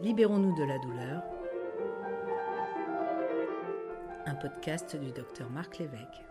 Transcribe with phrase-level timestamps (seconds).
[0.00, 1.22] Libérons-nous de la douleur.
[4.26, 6.24] Un podcast du docteur Marc Lévesque.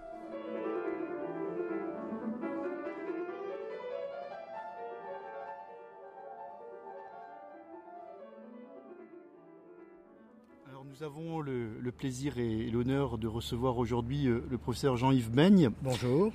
[10.70, 15.32] Alors nous avons le, le plaisir et l'honneur de recevoir aujourd'hui euh, le professeur Jean-Yves
[15.32, 15.72] Beigne.
[15.82, 16.32] Bonjour.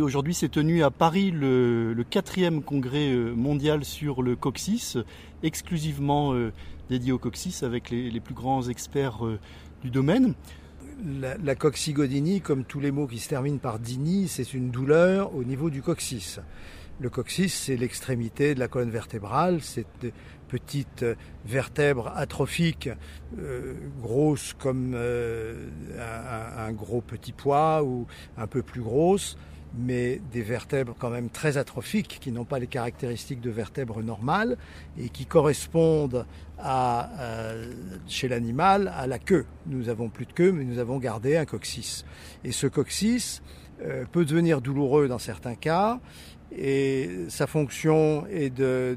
[0.00, 4.98] Aujourd'hui s'est tenu à Paris le, quatrième congrès euh, mondial sur le coccyx,
[5.44, 6.52] exclusivement euh,
[6.90, 9.38] dédié au coccyx avec les, les plus grands experts euh,
[9.82, 10.34] du domaine.
[11.20, 15.34] La, la coccygodynie, comme tous les mots qui se terminent par dynie, c'est une douleur
[15.36, 16.40] au niveau du coccyx.
[17.00, 20.12] Le coccyx, c'est l'extrémité de la colonne vertébrale, c'est de
[20.48, 21.04] petites
[21.44, 22.88] vertèbres atrophiques,
[23.38, 25.68] euh, grosses comme euh,
[25.98, 29.36] un, un, gros petit pois ou un peu plus grosses,
[29.76, 34.56] mais des vertèbres quand même très atrophiques qui n'ont pas les caractéristiques de vertèbres normales
[34.98, 36.26] et qui correspondent
[36.58, 37.72] à, euh,
[38.06, 39.46] chez l'animal à la queue.
[39.66, 42.04] Nous avons plus de queue, mais nous avons gardé un coccyx.
[42.44, 43.42] Et ce coccyx
[43.82, 46.00] euh, peut devenir douloureux dans certains cas
[46.56, 48.96] et sa fonction est de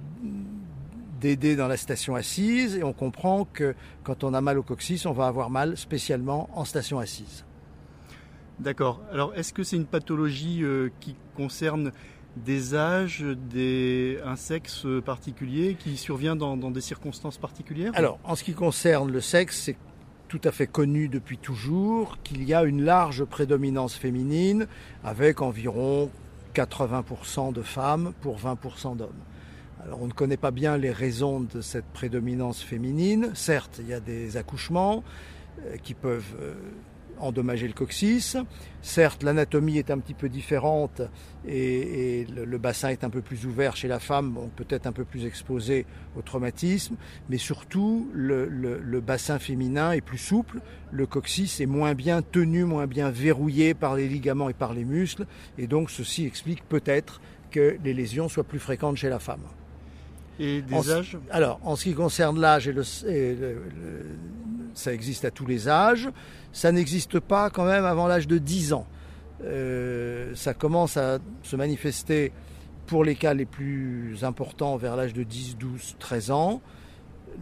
[1.19, 5.03] d'aider dans la station assise et on comprend que quand on a mal au coccyx,
[5.07, 7.43] on va avoir mal spécialement en station assise.
[8.59, 9.02] D'accord.
[9.11, 11.91] Alors est-ce que c'est une pathologie euh, qui concerne
[12.36, 17.91] des âges, des, un sexe particulier qui survient dans, dans des circonstances particulières?
[17.95, 19.77] Alors en ce qui concerne le sexe, c'est
[20.27, 24.67] tout à fait connu depuis toujours qu'il y a une large prédominance féminine
[25.03, 26.09] avec environ
[26.53, 29.09] 80% de femmes pour 20% d'hommes.
[29.83, 33.31] Alors on ne connaît pas bien les raisons de cette prédominance féminine.
[33.36, 35.03] Certes, il y a des accouchements
[35.66, 36.55] euh, qui peuvent euh,
[37.19, 38.37] endommager le coccyx.
[38.81, 41.01] Certes, l'anatomie est un petit peu différente
[41.47, 44.87] et, et le, le, bassin est un peu plus ouvert chez la femme, bon, peut-être
[44.87, 46.95] un peu plus exposé au traumatisme,
[47.29, 52.21] mais surtout le, le, le, bassin féminin est plus souple, le coccyx est moins bien
[52.21, 55.25] tenu, moins bien verrouillé par les ligaments et par les muscles,
[55.58, 57.21] et donc ceci explique peut-être
[57.52, 59.43] que les lésions soient plus fréquentes chez la femme.
[60.39, 61.17] Et des en, âges?
[61.31, 62.83] Alors, en ce qui concerne l'âge, et le,
[64.77, 66.10] ça existe à tous les âges.
[66.54, 68.88] Ça n'existe pas quand même avant l'âge de 10 ans.
[69.43, 72.32] Euh, ça commence à se manifester
[72.86, 76.61] pour les cas les plus importants vers l'âge de 10, 12, 13 ans.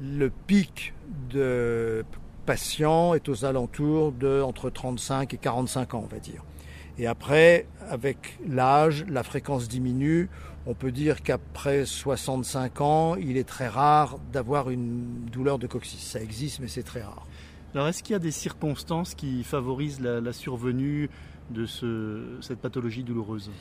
[0.01, 0.93] Le pic
[1.29, 2.03] de
[2.45, 6.43] patients est aux alentours de entre 35 et 45 ans, on va dire.
[6.97, 10.29] Et après, avec l'âge, la fréquence diminue.
[10.65, 16.01] On peut dire qu'après 65 ans, il est très rare d'avoir une douleur de coccyx.
[16.01, 17.27] Ça existe, mais c'est très rare.
[17.73, 21.09] Alors, est-ce qu'il y a des circonstances qui favorisent la, la survenue
[21.49, 23.51] de ce, cette pathologie douloureuse?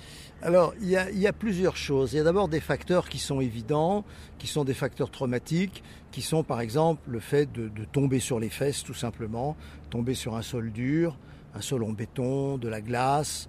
[0.41, 2.13] Alors, il y, a, il y, a, plusieurs choses.
[2.13, 4.05] Il y a d'abord des facteurs qui sont évidents,
[4.39, 8.39] qui sont des facteurs traumatiques, qui sont par exemple le fait de, de tomber sur
[8.39, 9.57] les fesses, tout simplement,
[9.91, 11.19] tomber sur un sol dur,
[11.55, 13.49] un sol en béton, de la glace,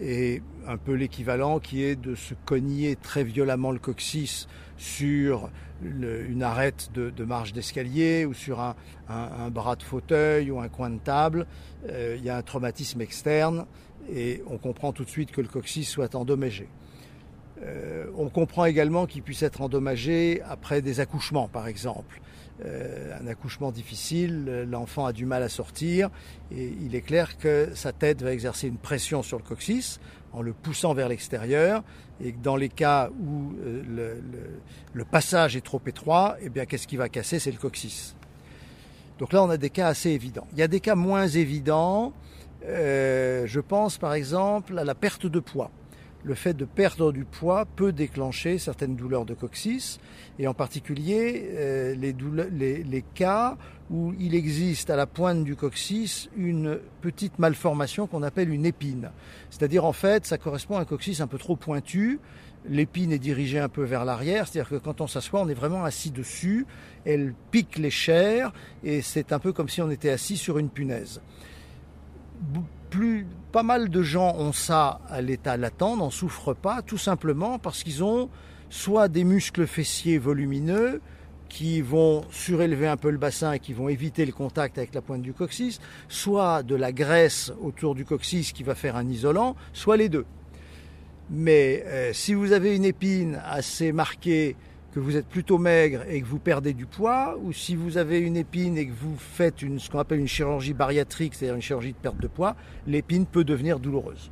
[0.00, 4.46] et un peu l'équivalent qui est de se cogner très violemment le coccyx
[4.76, 5.50] sur
[5.82, 8.74] une arête de, marche d'escalier ou sur un,
[9.50, 11.46] bras de fauteuil ou un coin de table.
[11.88, 13.66] Euh, il y a un traumatisme externe
[14.10, 16.68] et on comprend tout de suite que le coccyx soit endommagé.
[17.62, 22.20] Euh, on comprend également qu'il puisse être endommagé après des accouchements, par exemple.
[22.64, 26.08] Euh, un accouchement difficile, l'enfant a du mal à sortir
[26.50, 30.00] et il est clair que sa tête va exercer une pression sur le coccyx
[30.32, 31.82] en le poussant vers l'extérieur
[32.22, 34.60] et que dans les cas où euh, le, le,
[34.94, 37.38] le, passage est trop étroit, eh bien qu'est-ce qui va casser?
[37.38, 38.16] C'est le coccyx.
[39.18, 40.46] Donc là, on a des cas assez évidents.
[40.52, 42.12] Il y a des cas moins évidents.
[42.64, 45.70] Euh, je pense par exemple à la perte de poids
[46.26, 50.00] le fait de perdre du poids peut déclencher certaines douleurs de coccyx,
[50.40, 53.56] et en particulier euh, les, cas
[53.90, 59.10] où il existe à la pointe du coccyx une petite malformation qu'on appelle une épine.
[59.50, 62.18] C'est-à-dire en fait, ça correspond à un coccyx un peu trop pointu,
[62.68, 65.84] l'épine est dirigée un peu vers l'arrière, c'est-à-dire que quand on s'assoit, on est vraiment
[65.84, 66.66] assis dessus,
[67.04, 68.52] elle pique les chairs,
[68.82, 71.20] et c'est un peu comme si on était assis sur une punaise
[72.90, 77.58] plus, pas mal de gens ont ça à l'état latent, n'en souffrent pas, tout simplement
[77.58, 78.28] parce qu'ils ont
[78.68, 81.00] soit des muscles fessiers volumineux
[81.48, 85.00] qui vont surélever un peu le bassin et qui vont éviter le contact avec la
[85.00, 85.78] pointe du coccyx,
[86.08, 90.26] soit de la graisse autour du coccyx qui va faire un isolant, soit les deux.
[91.30, 94.56] Mais euh, si vous avez une épine assez marquée
[94.96, 98.18] que vous êtes plutôt maigre et que vous perdez du poids, ou si vous avez
[98.18, 101.92] une épine et que vous faites ce qu'on appelle une chirurgie bariatrique, c'est-à-dire une chirurgie
[101.92, 102.56] de perte de poids,
[102.86, 104.30] l'épine peut devenir douloureuse.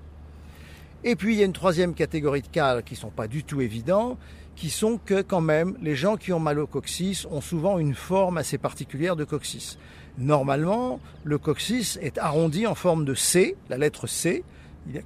[1.05, 3.45] Et puis il y a une troisième catégorie de cas qui ne sont pas du
[3.45, 4.17] tout évidents,
[4.57, 7.95] qui sont que quand même les gens qui ont mal au coccyx ont souvent une
[7.95, 9.77] forme assez particulière de coccyx.
[10.17, 14.43] Normalement, le coccyx est arrondi en forme de C, la lettre C,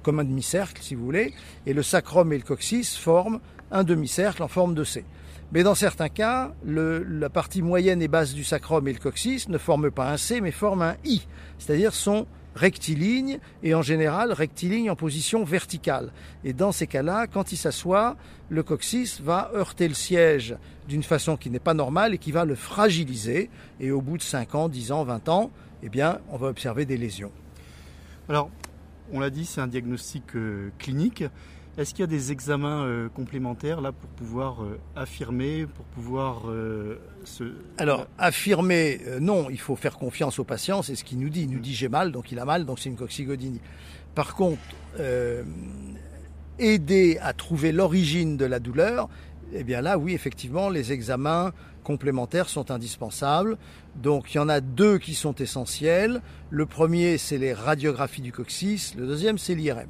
[0.03, 1.33] comme un demi-cercle si vous voulez,
[1.65, 3.41] et le sacrum et le coccyx forment
[3.71, 5.03] un demi-cercle en forme de C.
[5.51, 9.57] Mais dans certains cas, la partie moyenne et basse du sacrum et le coccyx ne
[9.57, 11.25] forment pas un C, mais forment un I,
[11.57, 16.11] c'est-à-dire sont rectilignes et en général rectilignes en position verticale.
[16.43, 18.15] Et dans ces cas-là, quand il s'assoit,
[18.49, 20.55] le coccyx va heurter le siège
[20.87, 23.49] d'une façon qui n'est pas normale et qui va le fragiliser.
[23.79, 25.51] Et au bout de 5 ans, 10 ans, 20 ans,
[25.81, 27.31] eh bien, on va observer des lésions.
[28.27, 28.51] Alors,
[29.11, 31.23] on l'a dit, c'est un diagnostic euh, clinique.
[31.77, 36.43] Est-ce qu'il y a des examens euh, complémentaires là pour pouvoir euh, affirmer, pour pouvoir
[37.23, 37.53] se...
[37.77, 41.43] Alors, affirmer, non, il faut faire confiance au patient, c'est ce qu'il nous dit.
[41.43, 43.61] Il nous dit j'ai mal, donc il a mal, donc c'est une coccygodynie.
[44.15, 44.59] Par contre,
[46.57, 49.07] aider à trouver l'origine de la douleur,
[49.53, 53.57] eh bien là, oui, effectivement, les examens complémentaires sont indispensables.
[53.95, 56.21] Donc il y en a deux qui sont essentiels.
[56.49, 58.95] Le premier, c'est les radiographies du coccyx.
[58.95, 59.89] Le deuxième, c'est l'IRM.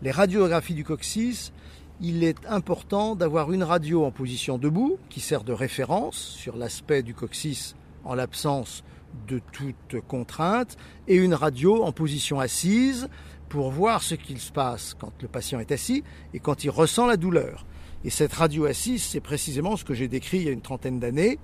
[0.00, 1.52] Les radiographies du coccyx,
[2.00, 7.02] il est important d'avoir une radio en position debout qui sert de référence sur l'aspect
[7.02, 7.74] du coccyx
[8.04, 8.84] en l'absence
[9.26, 10.76] de toute contrainte
[11.08, 13.08] et une radio en position assise
[13.48, 17.06] pour voir ce qu'il se passe quand le patient est assis et quand il ressent
[17.06, 17.66] la douleur.
[18.04, 21.00] Et cette radio assise, c'est précisément ce que j'ai décrit il y a une trentaine
[21.00, 21.40] d'années,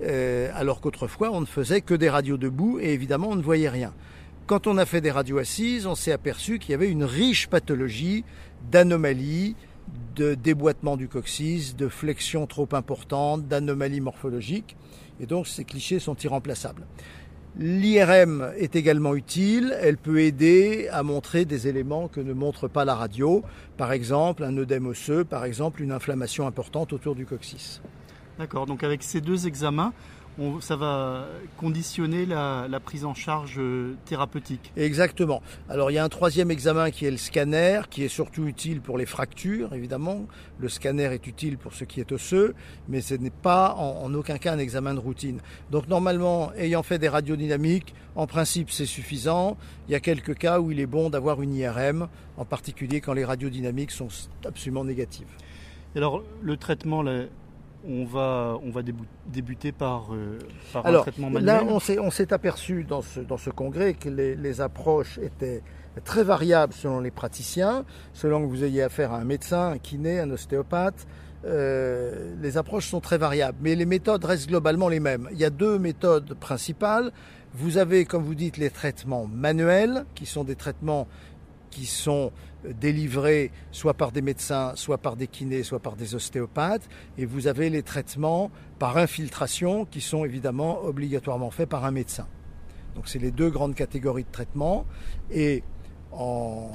[0.00, 3.68] euh, alors qu'autrefois on ne faisait que des radios debout et évidemment on ne voyait
[3.68, 3.92] rien.
[4.48, 7.48] Quand on a fait des radios assises, on s'est aperçu qu'il y avait une riche
[7.48, 8.24] pathologie
[8.72, 9.56] d'anomalies,
[10.16, 14.78] de déboîtement du coccyx, de flexion trop importante, d'anomalies morphologiques.
[15.20, 16.86] Et donc ces clichés sont irremplaçables.
[17.58, 22.86] L'IRM est également utile, elle peut aider à montrer des éléments que ne montre pas
[22.86, 23.42] la radio,
[23.76, 27.82] par exemple un œdème osseux, par exemple une inflammation importante autour du coccyx.
[28.38, 29.92] D'accord, donc avec ces deux examens,
[30.60, 31.26] ça va
[31.56, 34.72] conditionner la, prise en charge euh, thérapeutique.
[34.76, 35.42] Exactement.
[35.68, 38.80] Alors il y a un troisième examen qui est le scanner, qui est surtout utile
[38.80, 40.26] pour les fractures, évidemment.
[40.60, 42.54] Le scanner est utile pour ce qui est osseux,
[42.88, 45.40] mais ce n'est pas en, aucun cas un examen de routine.
[45.70, 49.56] Donc normalement, ayant fait des radiodynamiques, en principe c'est suffisant.
[49.88, 53.12] Il y a quelques cas où il est bon d'avoir une IRM, en particulier quand
[53.12, 54.08] les radiodynamiques sont
[54.44, 55.28] absolument négatives.
[55.96, 57.02] Alors le traitement,
[57.86, 58.82] on va, on va
[59.26, 60.38] débuter par, euh,
[60.74, 61.44] un traitement manuel.
[61.44, 65.62] Là, on s'est aperçu dans ce, dans ce congrès que les, approches étaient
[66.04, 70.20] très variables selon les praticiens, selon que vous ayez affaire à un médecin, un kiné,
[70.20, 71.06] un ostéopathe.
[71.44, 75.28] Euh, les approches sont très variables, mais les méthodes restent globalement les mêmes.
[75.30, 77.12] Il y a deux méthodes principales.
[77.54, 81.06] Vous avez, comme vous dites, les traitements manuels, qui sont des traitements
[81.70, 82.32] qui sont
[82.64, 86.88] délivrés soit par des médecins, soit par des kinés, soit par des ostéopathes.
[87.16, 92.26] Et vous avez les traitements par infiltration qui sont évidemment obligatoirement faits par un médecin.
[92.94, 94.86] Donc c'est les deux grandes catégories de traitements.
[95.30, 95.62] Et
[96.12, 96.70] en,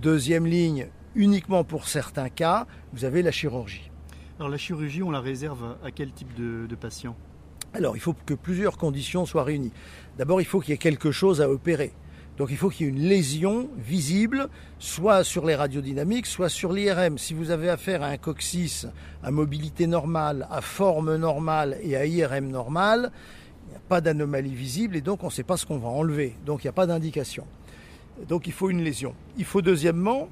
[0.00, 3.90] deuxième ligne, uniquement pour certains cas, vous avez la chirurgie.
[4.38, 7.16] Alors la chirurgie, on la réserve à quel type de, de patient?
[7.74, 9.72] Alors il faut que plusieurs conditions soient réunies.
[10.16, 11.92] D'abord, il faut qu'il y ait quelque chose à opérer.
[12.38, 14.48] Donc il faut qu'il y ait une lésion visible,
[14.78, 17.18] soit sur les radiodynamiques, soit sur l'IRM.
[17.18, 18.86] Si vous avez affaire à un coccyx
[19.24, 23.10] à mobilité normale, à forme normale et à IRM normale,
[23.66, 25.88] il n'y a pas d'anomalie visible et donc on ne sait pas ce qu'on va
[25.88, 26.36] enlever.
[26.46, 27.44] Donc il n'y a pas d'indication.
[28.28, 29.16] Donc il faut une lésion.
[29.36, 30.28] Il faut deuxièmement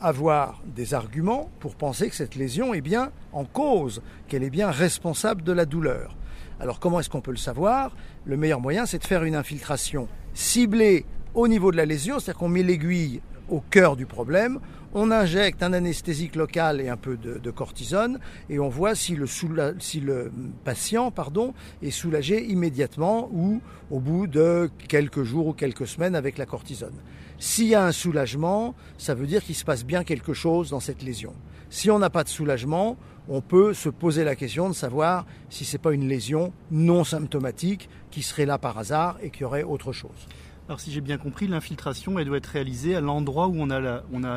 [0.00, 4.70] avoir des arguments pour penser que cette lésion est bien en cause, qu'elle est bien
[4.70, 6.16] responsable de la douleur.
[6.60, 7.96] Alors comment est-ce qu'on peut le savoir?
[8.26, 12.38] Le meilleur moyen, c'est de faire une infiltration ciblée au niveau de la lésion, c'est-à-dire
[12.38, 14.60] qu'on met l'aiguille au cœur du problème,
[14.94, 18.18] on injecte un anesthésique local et un peu de, cortisone
[18.50, 20.30] et on voit si le,
[20.64, 23.60] patient pardon, est soulagé immédiatement ou
[23.90, 26.94] au bout de quelques jours ou quelques semaines avec la cortisone.
[27.38, 30.80] S'il y a un soulagement, ça veut dire qu'il se passe bien quelque chose dans
[30.80, 31.32] cette lésion.
[31.70, 32.96] Si on n'a pas de soulagement,
[33.28, 37.02] on peut se poser la question de savoir si ce n'est pas une lésion non
[37.02, 40.28] symptomatique qui serait là par hasard et qui aurait autre chose.
[40.68, 43.80] Alors si j'ai bien compris, l'infiltration, elle doit être réalisée à l'endroit où on a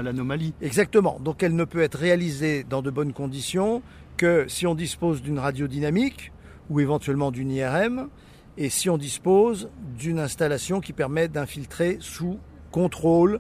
[0.02, 0.54] l'anomalie.
[0.62, 1.20] Exactement.
[1.20, 3.82] Donc elle ne peut être réalisée dans de bonnes conditions
[4.18, 6.32] que si on dispose d'une radiodynamique
[6.70, 8.10] ou éventuellement d'une IRM
[8.58, 12.40] et si on dispose d'une installation qui permet d'infiltrer sous
[12.72, 13.40] contrôle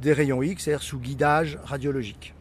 [0.00, 2.34] des rayons X, c'est-à-dire sous guidage radiologique.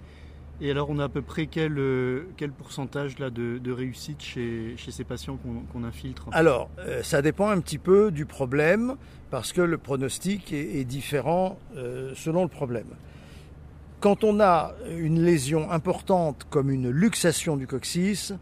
[0.63, 4.91] Et alors, on a à peu près quel, euh, quel pourcentage de, réussite chez, chez,
[4.91, 5.39] ces patients
[5.73, 6.27] qu'on infiltre?
[6.31, 8.95] Alors, euh, ça dépend un petit peu du problème,
[9.31, 12.85] parce que le pronostic est, différent euh, selon le problème.
[14.01, 18.33] Quand on a une lésion importante comme une luxation du coccyx,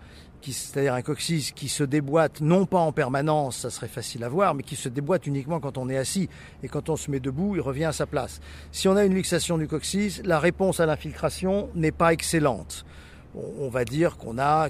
[0.48, 4.56] c'est-à-dire un coccyx qui se déboîte non pas en permanence, ça serait facile à voir,
[4.56, 6.30] mais qui se déboîte uniquement quand on est assis.
[6.64, 8.40] Et quand on se met debout, il revient à sa place.
[8.72, 12.86] Si on a une luxation du coccyx, la réponse à l'infiltration n'est pas excellente.
[13.36, 14.70] On va dire qu'on a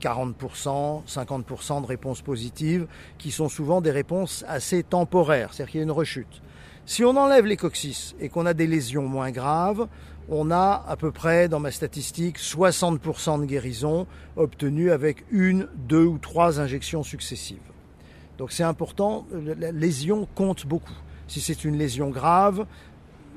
[0.00, 2.86] 40%, 50% de réponses positives,
[3.18, 6.42] qui sont souvent des réponses assez temporaires, c'est-à-dire qu'il y a une rechute.
[6.84, 9.86] Si on enlève les coccyx et qu'on a des lésions moins graves,
[10.28, 16.04] on a à peu près, dans ma statistique, 60% de guérison obtenue avec une, deux
[16.04, 17.58] ou trois injections successives.
[18.38, 20.94] Donc c'est important, la lésion compte beaucoup.
[21.28, 22.66] Si c'est une lésion grave,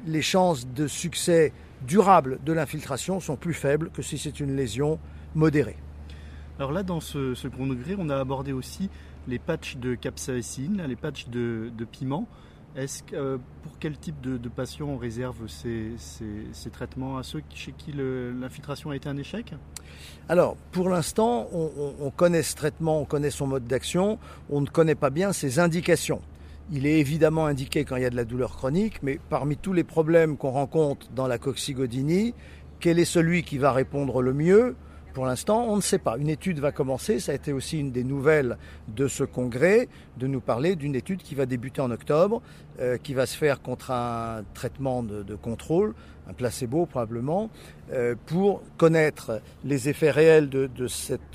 [0.07, 1.53] les chances de succès
[1.85, 4.99] durable de l'infiltration sont plus faibles que si c'est une lésion
[5.33, 5.77] modérée.
[6.57, 8.89] Alors là, dans ce, second degré, on a abordé aussi
[9.27, 12.27] les patchs de capsaïcine, les patchs de, piment.
[12.75, 15.95] Est-ce euh, pour quel type de, patients on réserve ces,
[16.73, 17.17] traitements?
[17.17, 19.53] À ceux chez qui l'infiltration a été un échec?
[20.27, 24.95] Alors, pour l'instant, on, connaît ce traitement, on connaît son mode d'action, on ne connaît
[24.95, 26.21] pas bien ses indications.
[26.69, 29.71] Il est évidemment indiqué quand il y a de la douleur chronique, mais parmi tous
[29.71, 32.33] les problèmes qu'on rencontre dans la coccygodynie,
[32.81, 34.75] quel est celui qui va répondre le mieux?
[35.15, 36.17] Pour l'instant, on ne sait pas.
[36.17, 38.57] Une étude va commencer, ça a été aussi une des nouvelles
[38.89, 42.41] de ce congrès, de nous parler d'une étude qui va débuter en octobre,
[42.81, 45.95] euh, qui va se faire contre un traitement de, contrôle,
[46.29, 47.49] un placebo probablement,
[47.93, 50.69] euh, pour connaître les effets réels de,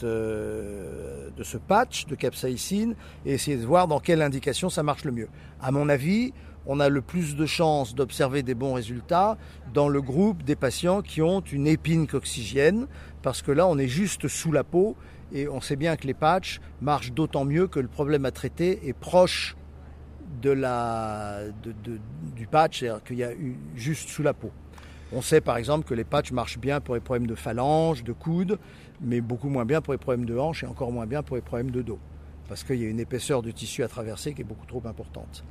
[0.04, 2.94] euh, de ce patch de capsaïcine
[3.24, 5.28] et essayer de voir dans quelle indication ça marche le mieux.
[5.62, 6.34] À mon avis,
[6.66, 9.38] on a le plus de chances d'observer des bons résultats
[9.72, 12.86] dans le groupe des patients qui ont une épine coccygienne,
[13.22, 14.96] parce que là, on est juste sous la peau
[15.32, 18.88] et on sait bien que les patchs marchent d'autant mieux que le problème à traiter
[18.88, 19.56] est proche
[20.42, 21.40] de la,
[22.36, 23.30] du patch, c'est-à-dire qu'il y a
[23.74, 24.50] juste sous la peau.
[25.12, 28.12] On sait par exemple que les patchs marchent bien pour les problèmes de phalange, de
[28.12, 28.58] coude,
[29.00, 31.42] mais beaucoup moins bien pour les problèmes de hanche et encore moins bien pour les
[31.42, 31.98] problèmes de dos,
[32.48, 35.44] parce qu'il y a une épaisseur du tissu à traverser qui est beaucoup trop importante.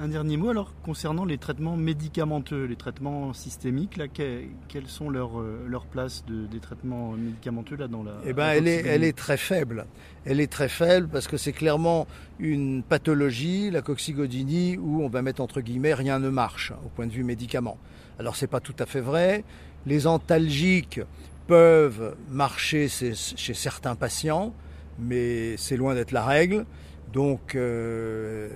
[0.00, 5.40] Un dernier mot alors concernant les traitements médicamenteux, les traitements systémiques, là, quelles sont leurs
[5.66, 9.16] leur places de, des traitements médicamenteux là dans la Eh ben, elle est, elle est
[9.16, 9.86] très faible.
[10.24, 12.06] Elle est très faible parce que c'est clairement
[12.38, 17.08] une pathologie, la coccygodynie, où on va mettre entre guillemets rien ne marche au point
[17.08, 17.76] de vue médicament.
[18.20, 19.42] Alors c'est pas tout à fait vrai.
[19.84, 21.00] Les antalgiques
[21.48, 24.54] peuvent marcher chez certains patients,
[25.00, 26.66] mais c'est loin d'être la règle.
[27.12, 28.48] Donc, euh,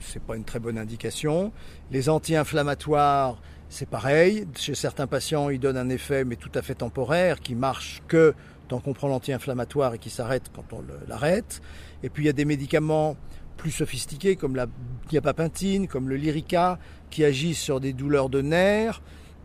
[0.00, 1.52] ce n'est pas une très bonne indication.
[1.90, 4.46] Les anti-inflammatoires, c'est pareil.
[4.56, 8.34] Chez certains patients, ils donnent un effet, mais tout à fait temporaire, qui marche que
[8.68, 11.60] tant qu'on prend l'anti-inflammatoire et qui s'arrête quand on l'arrête.
[12.02, 13.16] Et puis, il y a des médicaments
[13.56, 14.66] plus sophistiqués, comme la
[15.08, 16.78] diapapentine, comme le Lyrica,
[17.10, 19.02] qui agissent sur des douleurs de nerfs.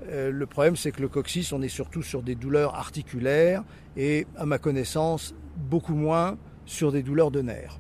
[0.10, 3.64] Euh, le problème, c'est que le coccyx, on est surtout sur des douleurs articulaires
[3.98, 7.80] et, à ma connaissance, beaucoup moins sur des douleurs de nerfs.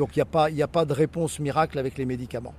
[0.00, 2.54] Donc il n'y a, pas de réponse miracle avec les médicaments.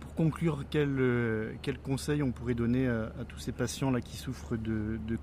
[0.00, 1.52] Pour conclure, quel, euh,
[1.84, 5.18] conseil on pourrait donner à, tous ces patients là qui souffrent de, de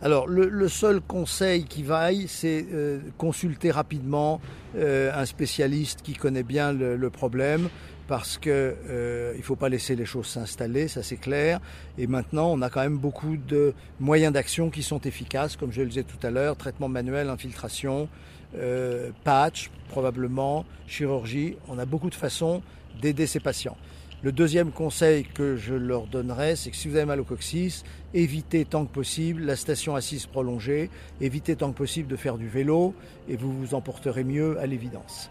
[0.00, 4.40] Alors le, seul conseil qui vaille, c'est euh, consulter rapidement
[4.76, 7.68] euh, un spécialiste qui connaît bien le, problème
[8.08, 11.60] parce qu'il ne faut pas laisser les choses s'installer, ça c'est clair.
[11.98, 15.82] Et maintenant, on a quand même beaucoup de moyens d'action qui sont efficaces, comme je
[15.82, 18.08] le disais tout à l'heure, traitement manuel, infiltration,
[18.56, 21.56] euh, patch, probablement, chirurgie.
[21.68, 22.62] On a beaucoup de façons
[23.00, 23.76] d'aider ces patients.
[24.22, 27.84] Le deuxième conseil que je leur donnerais, c'est que si vous avez mal au coccyx,
[28.14, 30.88] évitez tant que possible la station assise prolongée,
[31.20, 32.94] évitez tant que possible de faire du vélo
[33.28, 35.30] et vous vous emporterez mieux à l'évidence.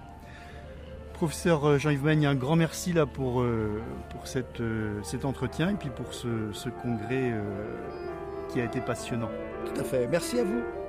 [1.13, 4.61] Professeur euh, Jean-Yves Magne, un grand merci là pour, euh, pour cette,
[5.03, 7.33] cet entretien et puis pour ce, ce congrès
[8.51, 9.29] qui a été passionnant.
[9.65, 10.07] Tout à fait.
[10.07, 10.82] Merci à vous.